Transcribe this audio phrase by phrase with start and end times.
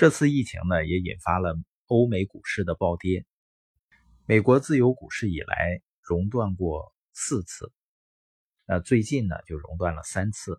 [0.00, 1.54] 这次疫情呢，也引发了
[1.84, 3.26] 欧美股市的暴跌。
[4.24, 7.70] 美国自由股市以来熔断过四次，
[8.64, 10.58] 那最近呢就熔断了三次，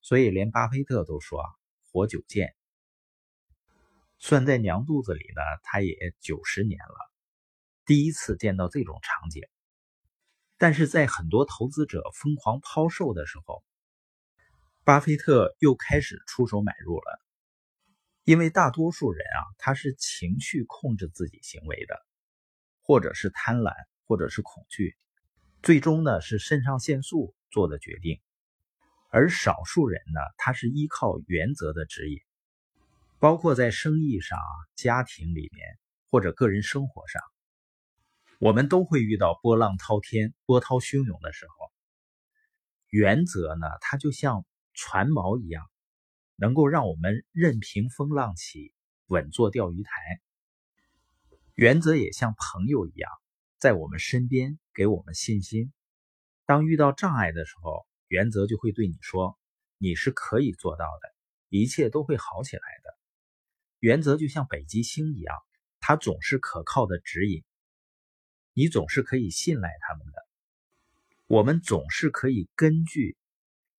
[0.00, 1.48] 所以连巴菲特都说啊，
[1.90, 2.54] 活久见。
[4.20, 7.12] 算在娘肚子里呢，他也九十年了，
[7.84, 9.42] 第一次见到这种场景。
[10.56, 13.64] 但是在很多投资者疯狂抛售的时候，
[14.84, 17.20] 巴菲特又开始出手买入了。
[18.24, 21.96] 因为大多数人啊，他是情绪控制自己行为的。
[22.84, 23.72] 或者是贪婪，
[24.08, 24.96] 或者是恐惧，
[25.62, 28.20] 最终呢是肾上腺素做的决定，
[29.08, 32.18] 而少数人呢，他是依靠原则的指引，
[33.20, 34.36] 包括在生意上、
[34.74, 35.78] 家庭里面
[36.10, 37.22] 或者个人生活上，
[38.40, 41.72] 我们都会遇到波浪滔天、波涛汹涌的时候。
[42.88, 44.44] 原则呢，它就像
[44.74, 45.64] 船锚一样，
[46.36, 48.72] 能够让我们任凭风浪起，
[49.06, 49.90] 稳坐钓鱼台。
[51.54, 53.10] 原则也像朋友一样，
[53.58, 55.72] 在我们身边给我们信心。
[56.46, 59.38] 当遇到障碍的时候，原则就会对你说
[59.78, 61.14] ：“你是可以做到的，
[61.48, 62.98] 一切都会好起来的。”
[63.80, 65.36] 原则就像北极星一样，
[65.80, 67.44] 它总是可靠的指引，
[68.54, 70.26] 你总是可以信赖他们的。
[71.26, 73.16] 我们总是可以根据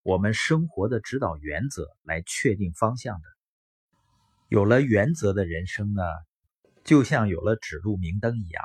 [0.04, 3.26] 我们生活的指导原则来确定方向的。
[4.48, 6.02] 有了原则的人生呢？
[6.84, 8.62] 就像有了指路明灯一样，